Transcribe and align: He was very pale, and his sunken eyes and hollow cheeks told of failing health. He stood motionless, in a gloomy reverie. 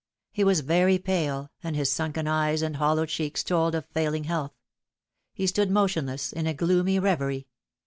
He 0.31 0.43
was 0.43 0.61
very 0.61 0.97
pale, 0.97 1.51
and 1.63 1.75
his 1.75 1.91
sunken 1.93 2.27
eyes 2.27 2.63
and 2.63 2.77
hollow 2.77 3.05
cheeks 3.05 3.43
told 3.43 3.75
of 3.75 3.85
failing 3.93 4.23
health. 4.23 4.55
He 5.31 5.45
stood 5.45 5.69
motionless, 5.69 6.33
in 6.33 6.47
a 6.47 6.55
gloomy 6.55 6.97
reverie. 6.97 7.45